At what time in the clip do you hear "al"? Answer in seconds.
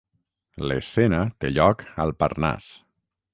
2.07-2.15